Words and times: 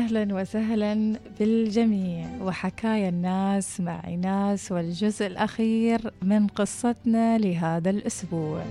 أهلا 0.00 0.34
وسهلا 0.34 1.20
بالجميع. 1.38 2.42
وحكايا 2.42 3.08
الناس 3.08 3.80
مع 3.80 4.06
إيناس 4.06 4.72
والجزء 4.72 5.26
الأخير 5.26 6.12
من 6.22 6.46
قصتنا 6.46 7.38
لهذا 7.38 7.90
الأسبوع. 7.90 8.62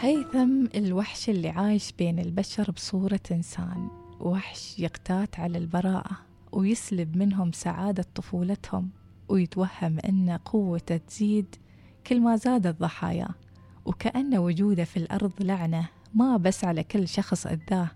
هيثم 0.00 0.66
الوحش 0.74 1.30
اللي 1.30 1.48
عايش 1.48 1.92
بين 1.92 2.18
البشر 2.18 2.70
بصورة 2.70 3.20
إنسان. 3.32 3.88
وحش 4.20 4.78
يقتات 4.78 5.40
على 5.40 5.58
البراءة 5.58 6.16
ويسلب 6.52 7.16
منهم 7.16 7.52
سعادة 7.52 8.06
طفولتهم 8.14 8.88
ويتوهم 9.28 9.98
أن 10.08 10.38
قوته 10.44 10.96
تزيد 10.96 11.54
كل 12.06 12.20
ما 12.20 12.36
زادت 12.36 12.80
ضحاياه 12.80 13.34
وكأن 13.84 14.38
وجوده 14.38 14.84
في 14.84 14.96
الأرض 14.96 15.32
لعنة. 15.40 15.99
ما 16.14 16.36
بس 16.36 16.64
على 16.64 16.82
كل 16.82 17.08
شخص 17.08 17.46
أذاه 17.46 17.90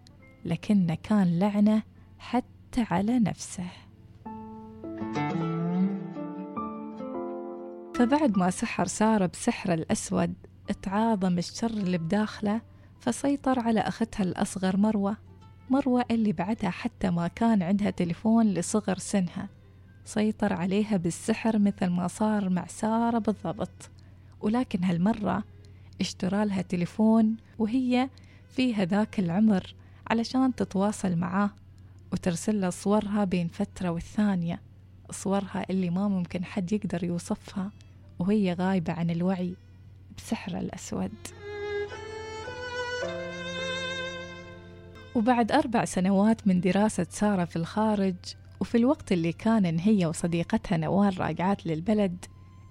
لكنه 0.44 0.94
كان 0.94 1.38
لعنة 1.38 1.82
حتى 2.18 2.86
على 2.90 3.18
نفسه. 3.18 3.66
فبعد 7.94 8.38
ما 8.38 8.50
سحر 8.50 8.86
سارة 8.86 9.26
بسحره 9.26 9.74
الأسود 9.74 10.34
تعاظم 10.82 11.38
الشر 11.38 11.70
اللي 11.70 11.98
بداخله 11.98 12.60
فسيطر 13.00 13.60
على 13.60 13.80
أختها 13.80 14.24
الأصغر 14.24 14.76
مروة 14.76 15.16
مروة 15.70 16.04
اللي 16.10 16.32
بعدها 16.32 16.70
حتى 16.70 17.10
ما 17.10 17.28
كان 17.28 17.62
عندها 17.62 17.90
تليفون 17.90 18.46
لصغر 18.46 18.98
سنها. 18.98 19.48
سيطر 20.04 20.52
عليها 20.52 20.96
بالسحر 20.96 21.58
مثل 21.58 21.86
ما 21.86 22.08
صار 22.08 22.48
مع 22.48 22.66
سارة 22.66 23.18
بالضبط. 23.18 23.90
ولكن 24.40 24.84
هالمرة 24.84 25.44
اشترى 26.00 26.44
لها 26.44 26.62
تليفون 26.62 27.36
وهي 27.58 28.08
في 28.48 28.74
هذاك 28.74 29.18
العمر 29.18 29.74
علشان 30.10 30.54
تتواصل 30.54 31.16
معاه 31.16 31.50
وترسل 32.12 32.60
له 32.60 32.70
صورها 32.70 33.24
بين 33.24 33.48
فترة 33.48 33.88
والثانية 33.88 34.60
صورها 35.10 35.66
اللي 35.70 35.90
ما 35.90 36.08
ممكن 36.08 36.44
حد 36.44 36.72
يقدر 36.72 37.04
يوصفها 37.04 37.70
وهي 38.18 38.52
غايبة 38.52 38.92
عن 38.92 39.10
الوعي 39.10 39.54
بسحر 40.18 40.58
الأسود. 40.58 41.12
وبعد 45.14 45.52
أربع 45.52 45.84
سنوات 45.84 46.48
من 46.48 46.60
دراسة 46.60 47.06
سارة 47.10 47.44
في 47.44 47.56
الخارج 47.56 48.14
وفي 48.60 48.76
الوقت 48.76 49.12
اللي 49.12 49.32
كان 49.32 49.78
هي 49.78 50.06
وصديقتها 50.06 50.78
نوال 50.78 51.20
راجعات 51.20 51.66
للبلد 51.66 52.24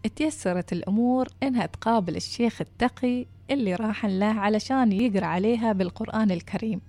تيسرت 0.09 0.73
الأمور 0.73 1.27
إنها 1.43 1.65
تقابل 1.65 2.15
الشيخ 2.15 2.61
التقي 2.61 3.25
اللي 3.51 3.75
راح 3.75 4.05
له 4.05 4.25
علشان 4.25 4.91
يقرأ 4.91 5.25
عليها 5.25 5.73
بالقرآن 5.73 6.31
الكريم 6.31 6.81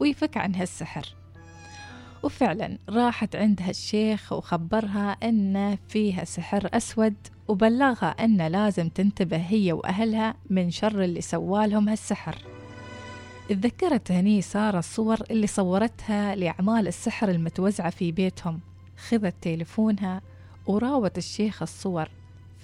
ويفك 0.00 0.36
عنها 0.36 0.62
السحر 0.62 1.14
وفعلا 2.22 2.78
راحت 2.88 3.36
عندها 3.36 3.70
الشيخ 3.70 4.32
وخبرها 4.32 5.10
أن 5.22 5.78
فيها 5.88 6.24
سحر 6.24 6.68
أسود 6.74 7.14
وبلغها 7.48 8.08
أن 8.08 8.46
لازم 8.46 8.88
تنتبه 8.88 9.36
هي 9.36 9.72
وأهلها 9.72 10.34
من 10.50 10.70
شر 10.70 11.04
اللي 11.04 11.20
سوالهم 11.20 11.88
هالسحر. 11.88 12.36
تذكرت 13.48 14.12
هني 14.12 14.42
سارة 14.42 14.78
الصور 14.78 15.18
اللي 15.30 15.46
صورتها 15.46 16.34
لأعمال 16.34 16.88
السحر 16.88 17.28
المتوزعة 17.28 17.90
في 17.90 18.12
بيتهم. 18.12 18.60
خذت 19.08 19.34
تليفونها 19.40 20.22
وراوت 20.66 21.18
الشيخ 21.18 21.62
الصور 21.62 22.08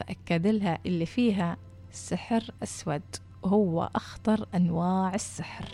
فأكد 0.02 0.46
لها 0.46 0.78
اللي 0.86 1.06
فيها 1.06 1.56
سحر 1.92 2.42
أسود 2.62 3.02
وهو 3.42 3.90
أخطر 3.94 4.46
أنواع 4.54 5.14
السحر. 5.14 5.64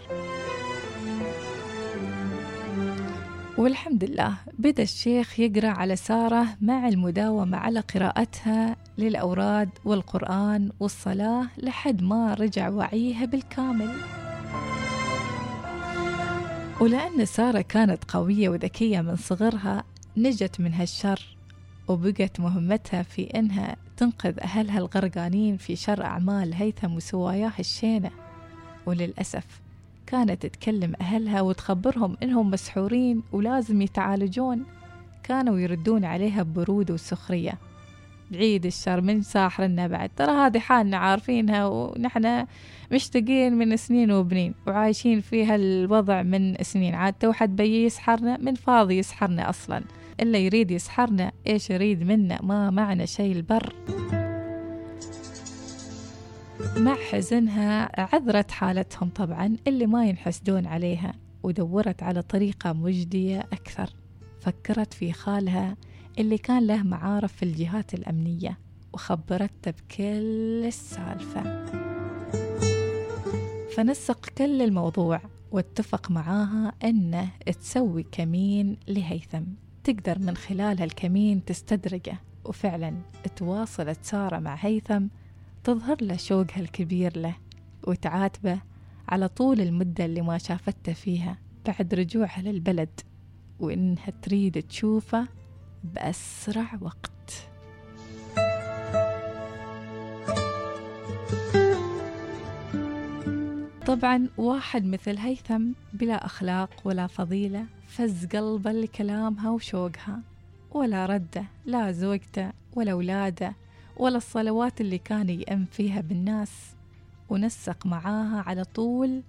والحمد 3.58 4.04
لله 4.04 4.34
بدأ 4.58 4.82
الشيخ 4.82 5.40
يقرأ 5.40 5.68
على 5.68 5.96
سارة 5.96 6.46
مع 6.60 6.88
المداومة 6.88 7.58
على 7.58 7.80
قراءتها 7.80 8.76
للأوراد 8.98 9.68
والقرآن 9.84 10.70
والصلاة 10.80 11.46
لحد 11.58 12.02
ما 12.02 12.34
رجع 12.34 12.68
وعيها 12.68 13.24
بالكامل. 13.24 13.90
ولأن 16.80 17.24
سارة 17.24 17.60
كانت 17.60 18.04
قوية 18.10 18.48
وذكية 18.48 19.00
من 19.00 19.16
صغرها 19.16 19.84
نجت 20.16 20.60
من 20.60 20.74
هالشر. 20.74 21.37
وبقت 21.88 22.40
مهمتها 22.40 23.02
في 23.02 23.22
إنها 23.22 23.76
تنقذ 23.96 24.40
أهلها 24.40 24.78
الغرقانين 24.78 25.56
في 25.56 25.76
شر 25.76 26.04
أعمال 26.04 26.54
هيثم 26.54 26.94
وسواياه 26.94 27.52
الشينة. 27.58 28.10
وللأسف 28.86 29.60
كانت 30.06 30.46
تكلم 30.46 30.92
أهلها 31.00 31.40
وتخبرهم 31.40 32.16
إنهم 32.22 32.50
مسحورين 32.50 33.22
ولازم 33.32 33.82
يتعالجون. 33.82 34.64
كانوا 35.22 35.58
يردون 35.58 36.04
عليها 36.04 36.42
ببرود 36.42 36.90
وسخرية. 36.90 37.58
بعيد 38.30 38.66
الشر 38.66 39.00
من 39.00 39.22
ساحرنا 39.22 39.86
بعد؟ 39.86 40.10
ترى 40.16 40.32
هذه 40.32 40.58
حالنا 40.58 40.96
عارفينها 40.96 41.66
ونحن 41.66 42.46
مشتاقين 42.92 43.52
من 43.52 43.76
سنين 43.76 44.12
وبنين 44.12 44.54
وعايشين 44.66 45.20
في 45.20 45.44
هالوضع 45.44 46.22
من 46.22 46.56
سنين. 46.62 46.94
عاد 46.94 47.12
تو 47.12 47.32
حد 47.32 47.60
يسحرنا 47.60 48.36
من 48.36 48.54
فاضي 48.54 48.98
يسحرنا 48.98 49.50
أصلا. 49.50 49.84
إلا 50.20 50.38
يريد 50.38 50.70
يسحرنا 50.70 51.32
إيش 51.46 51.70
يريد 51.70 52.02
منا؟ 52.02 52.42
ما 52.42 52.70
معنا 52.70 53.06
شيء 53.06 53.32
البر. 53.32 53.74
مع 56.76 56.94
حزنها 56.94 58.00
عذرت 58.00 58.50
حالتهم 58.50 59.08
طبعا 59.08 59.56
اللي 59.66 59.86
ما 59.86 60.06
ينحسدون 60.06 60.66
عليها 60.66 61.14
ودورت 61.42 62.02
على 62.02 62.22
طريقة 62.22 62.72
مجدية 62.72 63.38
أكثر. 63.38 63.90
فكرت 64.40 64.94
في 64.94 65.12
خالها 65.12 65.76
اللي 66.18 66.38
كان 66.38 66.66
له 66.66 66.82
معارف 66.82 67.32
في 67.32 67.42
الجهات 67.42 67.94
الأمنية 67.94 68.58
وخبرته 68.92 69.70
بكل 69.70 70.64
السالفة. 70.66 71.64
فنسق 73.76 74.28
كل 74.38 74.62
الموضوع 74.62 75.20
واتفق 75.52 76.10
معاها 76.10 76.72
أنه 76.84 77.28
تسوي 77.60 78.06
كمين 78.12 78.76
لهيثم. 78.88 79.42
تقدر 79.88 80.18
من 80.18 80.36
خلال 80.36 80.80
هالكمين 80.80 81.44
تستدرجه 81.44 82.18
وفعلا 82.44 82.94
تواصلت 83.36 83.98
سارة 84.02 84.38
مع 84.38 84.54
هيثم 84.54 85.06
تظهر 85.64 85.96
له 86.00 86.16
شوقها 86.16 86.60
الكبير 86.60 87.18
له 87.18 87.36
وتعاتبه 87.86 88.60
على 89.08 89.28
طول 89.28 89.60
المدة 89.60 90.04
اللي 90.04 90.22
ما 90.22 90.38
شافته 90.38 90.92
فيها 90.92 91.38
بعد 91.66 91.94
رجوعها 91.94 92.42
للبلد 92.42 93.00
وإنها 93.60 94.10
تريد 94.22 94.62
تشوفه 94.62 95.28
بأسرع 95.84 96.78
وقت. 96.80 97.17
طبعا 103.88 104.28
واحد 104.36 104.84
مثل 104.84 105.18
هيثم 105.18 105.62
بلا 105.92 106.26
أخلاق 106.26 106.70
ولا 106.84 107.06
فضيلة 107.06 107.66
فز 107.86 108.26
قلبه 108.26 108.72
لكلامها 108.72 109.50
وشوقها 109.50 110.20
ولا 110.70 111.06
رده 111.06 111.44
لا 111.66 111.92
زوجته 111.92 112.50
ولا 112.76 112.92
أولاده 112.92 113.52
ولا 113.96 114.16
الصلوات 114.16 114.80
اللي 114.80 114.98
كان 114.98 115.28
يأم 115.28 115.64
فيها 115.72 116.00
بالناس 116.00 116.50
ونسق 117.28 117.86
معاها 117.86 118.44
على 118.46 118.64
طول 118.64 119.22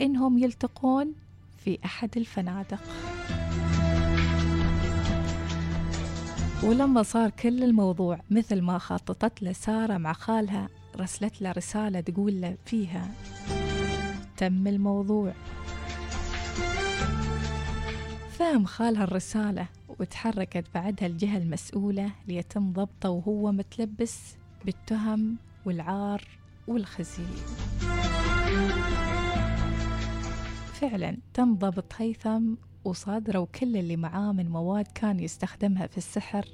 إنهم 0.00 0.38
يلتقون 0.38 1.12
في 1.58 1.78
أحد 1.84 2.10
الفنادق. 2.16 2.80
ولما 6.62 7.02
صار 7.02 7.30
كل 7.30 7.64
الموضوع 7.64 8.20
مثل 8.30 8.62
ما 8.62 8.78
خططت 8.78 9.42
له 9.42 9.52
سارة 9.52 9.96
مع 9.96 10.12
خالها 10.12 10.68
رسلت 10.96 11.42
له 11.42 11.52
رسالة 11.52 12.00
تقول 12.00 12.40
له 12.40 12.56
فيها 12.64 13.10
تم 14.36 14.66
الموضوع. 14.66 15.32
فهم 18.30 18.64
خالها 18.64 19.04
الرسالة 19.04 19.68
وتحركت 20.00 20.64
بعدها 20.74 21.06
الجهة 21.06 21.36
المسؤولة 21.36 22.10
ليتم 22.28 22.72
ضبطه 22.72 23.10
وهو 23.10 23.52
متلبس 23.52 24.36
بالتهم 24.64 25.36
والعار 25.66 26.22
والخزي 26.68 27.24
فعلا 30.72 31.16
تم 31.34 31.54
ضبط 31.54 31.92
هيثم 31.96 32.54
وصادروا 32.84 33.46
كل 33.46 33.76
اللي 33.76 33.96
معاه 33.96 34.32
من 34.32 34.48
مواد 34.50 34.86
كان 34.94 35.20
يستخدمها 35.20 35.86
في 35.86 35.98
السحر. 35.98 36.46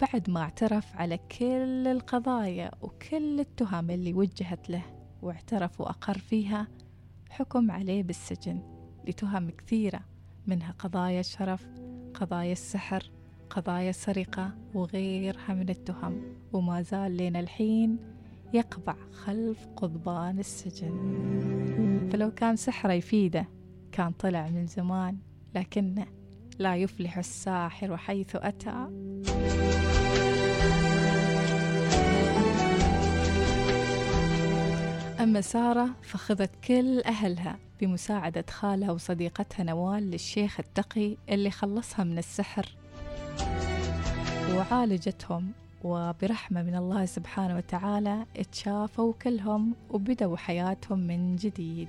بعد 0.00 0.30
ما 0.30 0.40
اعترف 0.40 0.96
على 0.96 1.18
كل 1.18 1.86
القضايا 1.86 2.70
وكل 2.82 3.40
التهم 3.40 3.90
اللي 3.90 4.12
وجهت 4.12 4.70
له 4.70 4.82
واعترف 5.22 5.80
وأقر 5.80 6.18
فيها 6.18 6.68
حكم 7.32 7.70
عليه 7.70 8.02
بالسجن 8.02 8.62
لتهم 9.08 9.50
كثيرة 9.50 10.00
منها 10.46 10.74
قضايا 10.78 11.20
الشرف 11.20 11.66
قضايا 12.14 12.52
السحر 12.52 13.10
قضايا 13.50 13.90
السرقة 13.90 14.54
وغيرها 14.74 15.54
من 15.54 15.68
التهم. 15.68 16.22
وما 16.52 16.82
زال 16.82 17.12
لين 17.12 17.36
الحين 17.36 17.98
يقبع 18.54 18.96
خلف 19.12 19.66
قضبان 19.76 20.38
السجن. 20.38 22.08
فلو 22.12 22.30
كان 22.30 22.56
سحره 22.56 22.92
يفيده 22.92 23.48
كان 23.92 24.12
طلع 24.12 24.50
من 24.50 24.66
زمان 24.66 25.18
لكنه 25.54 26.06
لا 26.58 26.76
يفلح 26.76 27.18
الساحر 27.18 27.96
حيث 27.96 28.36
أتى. 28.36 28.88
أما 35.32 35.40
سارة 35.40 35.88
فخذت 36.02 36.50
كل 36.64 37.02
أهلها 37.02 37.58
بمساعدة 37.80 38.44
خالها 38.50 38.90
وصديقتها 38.90 39.64
نوال 39.64 40.10
للشيخ 40.10 40.60
التقي 40.60 41.16
اللي 41.28 41.50
خلصها 41.50 42.04
من 42.04 42.18
السحر. 42.18 42.76
وعالجتهم 44.54 45.52
وبرحمة 45.84 46.62
من 46.62 46.74
الله 46.74 47.06
سبحانه 47.06 47.56
وتعالى 47.56 48.26
اتشافوا 48.36 49.12
كلهم 49.22 49.74
وبدأوا 49.90 50.36
حياتهم 50.36 50.98
من 50.98 51.36
جديد. 51.36 51.88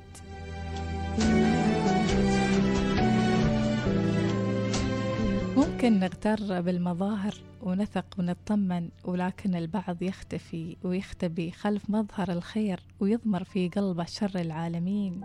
ممكن 5.84 6.00
نغتر 6.00 6.62
بالمظاهر 6.62 7.34
ونثق 7.62 8.06
ونطمن 8.20 8.90
ولكن 9.06 9.56
البعض 9.56 10.02
يختفي 10.02 10.78
ويختبي 10.84 11.52
خلف 11.52 11.90
مظهر 11.90 12.32
الخير 12.32 12.80
ويضمر 13.00 13.44
في 13.44 13.70
قلبه 13.70 14.06
شر 14.06 14.32
العالمين. 14.36 15.22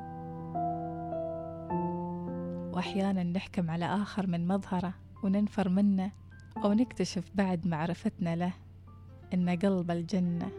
وأحيانا 2.75 3.23
نحكم 3.23 3.71
على 3.71 3.85
آخر 3.85 4.27
من 4.27 4.49
مظهره 4.49 4.95
وننفر 5.25 5.69
منه 5.69 6.13
أو 6.57 6.73
نكتشف 6.73 7.31
بعد 7.35 7.67
معرفتنا 7.67 8.37
له 8.37 8.53
إن 9.35 9.49
قلب 9.49 9.91
الجنة. 9.91 10.51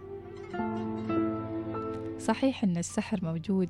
صحيح 2.19 2.63
إن 2.63 2.78
السحر 2.78 3.19
موجود 3.24 3.69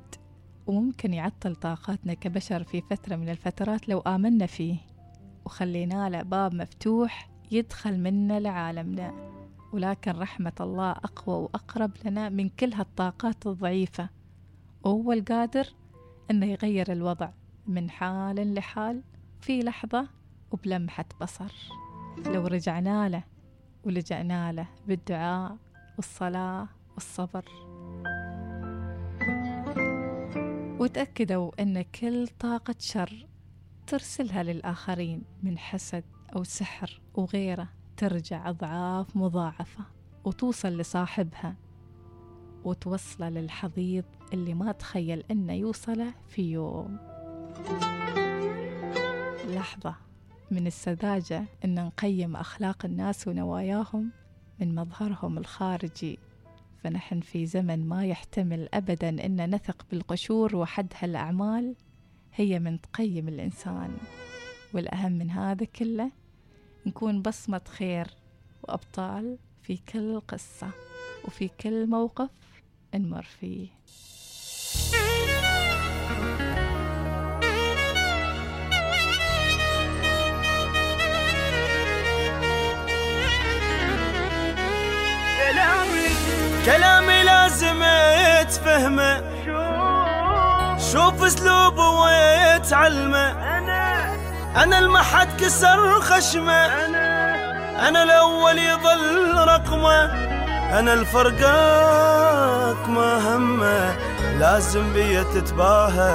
وممكن 0.66 1.14
يعطل 1.14 1.54
طاقاتنا 1.54 2.14
كبشر 2.14 2.62
في 2.62 2.80
فترة 2.80 3.16
من 3.16 3.28
الفترات 3.28 3.88
لو 3.88 3.98
آمنا 3.98 4.46
فيه. 4.46 4.89
وخلينا 5.44 6.08
له 6.08 6.22
باب 6.22 6.54
مفتوح 6.54 7.30
يدخل 7.50 7.98
منا 7.98 8.40
لعالمنا. 8.40 9.30
ولكن 9.72 10.10
رحمة 10.10 10.52
الله 10.60 10.90
أقوى 10.90 11.36
وأقرب 11.36 11.90
لنا 12.04 12.28
من 12.28 12.48
كل 12.48 12.72
هالطاقات 12.74 13.46
الضعيفة. 13.46 14.08
وهو 14.82 15.12
القادر 15.12 15.66
أنه 16.30 16.46
يغير 16.46 16.92
الوضع 16.92 17.30
من 17.66 17.90
حال 17.90 18.54
لحال 18.54 19.02
في 19.40 19.60
لحظة 19.60 20.08
وبلمحة 20.50 21.04
بصر. 21.20 21.52
لو 22.26 22.46
رجعنا 22.46 23.08
له 23.08 23.24
ولجأنا 23.84 24.52
له 24.52 24.68
بالدعاء 24.86 25.56
والصلاة 25.96 26.68
والصبر. 26.94 27.44
وتأكدوا 30.80 31.62
أن 31.62 31.82
كل 31.82 32.28
طاقة 32.28 32.74
شر 32.78 33.26
ترسلها 33.90 34.42
للآخرين 34.42 35.22
من 35.42 35.58
حسد 35.58 36.04
أو 36.36 36.44
سحر 36.44 37.00
وغيره 37.14 37.68
ترجع 37.96 38.48
أضعاف 38.48 39.16
مضاعفة 39.16 39.84
وتوصل 40.24 40.68
لصاحبها 40.68 41.56
وتوصله 42.64 43.28
للحضيض 43.28 44.04
اللي 44.32 44.54
ما 44.54 44.72
تخيل 44.72 45.24
إنه 45.30 45.52
يوصله 45.52 46.14
في 46.28 46.52
يوم. 46.52 46.98
لحظة 49.48 49.94
من 50.50 50.66
السذاجة 50.66 51.44
إن 51.64 51.74
نقيم 51.74 52.36
أخلاق 52.36 52.84
الناس 52.84 53.28
ونواياهم 53.28 54.10
من 54.60 54.74
مظهرهم 54.74 55.38
الخارجي. 55.38 56.18
فنحن 56.84 57.20
في 57.20 57.46
زمن 57.46 57.88
ما 57.88 58.06
يحتمل 58.06 58.68
أبدا 58.74 59.08
إن 59.08 59.54
نثق 59.54 59.86
بالقشور 59.90 60.56
وحدها 60.56 61.04
الأعمال 61.04 61.74
هي 62.40 62.58
من 62.58 62.80
تقيم 62.80 63.28
الإنسان 63.28 63.96
والأهم 64.74 65.12
من 65.12 65.30
هذا 65.30 65.64
كله 65.64 66.10
نكون 66.86 67.22
بصمة 67.22 67.60
خير 67.68 68.06
وأبطال 68.62 69.38
في 69.62 69.76
كل 69.76 70.20
قصة 70.20 70.70
وفي 71.24 71.48
كل 71.60 71.86
موقف 71.86 72.30
نمر 72.94 73.22
فيه. 73.22 73.68
كلامي 86.66 87.22
لازم 87.22 87.82
تفهمه 88.48 89.40
شوف 90.92 91.24
اسلوبه 91.24 91.88
ويتعلمه. 91.90 93.30
أنا 94.56 94.78
المحد 94.78 95.28
كسر 95.40 96.00
خشمه. 96.00 96.66
أنا 97.88 98.02
الأول 98.02 98.58
يظل 98.58 99.34
رقمه. 99.38 100.04
أنا 100.78 100.92
الفرقاك 100.92 102.88
ما 102.88 103.36
همه. 103.36 103.96
لازم 104.38 104.92
بيا 104.92 105.22
تتباهى. 105.22 106.14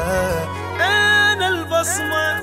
أنا 0.81 1.47
البصمة. 1.47 2.35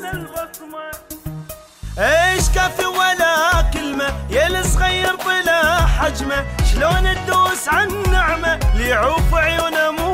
إيش 1.99 2.49
كافي 2.55 2.85
ولا 2.85 3.63
كلمة. 3.73 4.13
يا 4.31 4.47
الصغير 4.47 5.15
طلع 5.15 5.87
حجمه. 5.87 6.45
شلون 6.73 7.15
تدوس 7.15 7.69
عن 7.69 8.03
نعمة. 8.13 8.59
ليعوف 8.75 9.35
عيونه 9.35 9.91
مو 9.91 10.12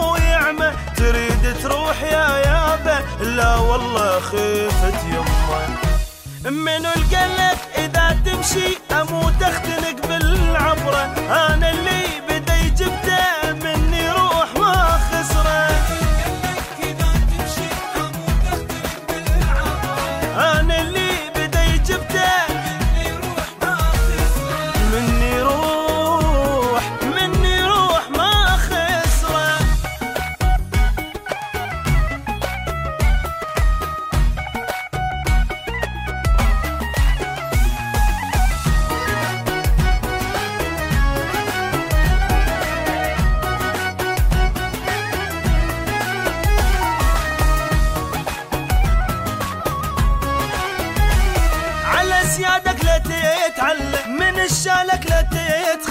تروح 1.98 2.12
يا 2.12 2.38
يابا 2.46 3.24
لا 3.24 3.56
والله 3.56 4.20
خفت 4.20 5.04
يمه. 5.04 5.68
منو 6.50 6.88
القلك 6.96 7.58
إذا 7.76 8.20
تمشي 8.24 8.78
أموت 8.92 9.42
أختنق 9.42 10.06
بالعبرة. 10.06 11.04
أنا 11.30 11.70
اللي 11.70 12.18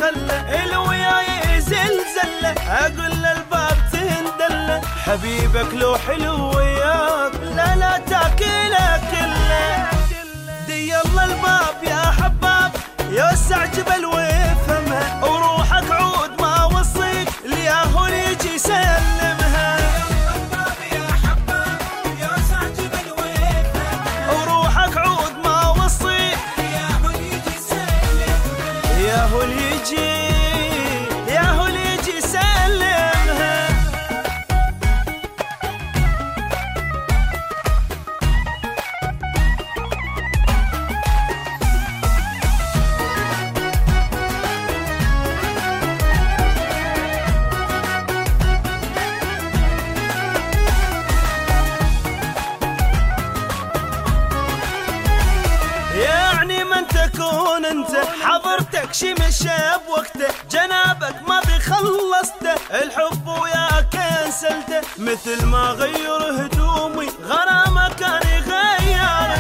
تتخلى 0.07 0.63
الوياي 0.63 1.61
زلزلة 1.61 2.51
أقول 2.67 3.11
للباب 3.11 3.77
تندلة. 3.91 4.81
حبيبك 5.05 5.73
لو 5.73 5.95
حلو 5.97 6.36
ما 61.69 61.75
بخلصته 61.75 62.77
الحب 62.83 63.27
وياك 63.27 63.95
انسلته 63.95 64.81
مثل 64.97 65.45
ما 65.45 65.63
غير 65.71 66.45
هدومي 66.45 67.09
غرامة 67.27 67.93
كان 67.93 68.21
يغير 68.27 69.37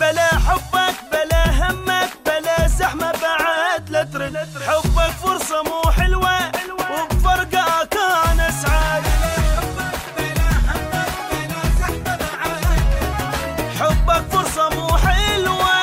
بلا 0.00 0.26
حبك 0.26 0.94
بلا 1.12 1.68
همك 1.70 2.10
بلا 2.26 2.68
زحمة 2.68 3.12
بعد 3.12 3.90
لا 3.90 4.04
ترد. 4.04 4.36
حبك 4.66 5.10
فرصة 5.24 5.62
مو 5.62 5.90
حلوة 5.90 6.38
وبفرقة 6.72 7.84
كان 7.90 8.40
أسعد. 8.40 9.02
حبك 13.80 14.24
فرصة 14.32 14.68
مو 14.68 14.96
حلوة. 14.96 15.74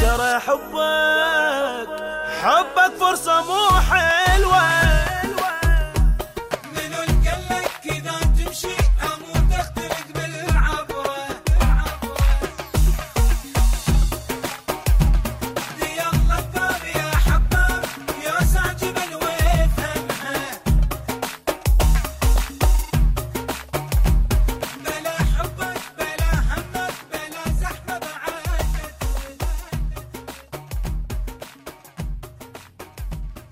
ترى 0.00 0.40
حبك 0.40 1.29
حبك 2.42 2.92
فرصة 3.00 3.42
مو 3.42 3.69